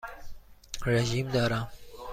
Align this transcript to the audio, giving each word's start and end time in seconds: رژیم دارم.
رژیم 0.85 1.31
دارم. 1.31 1.71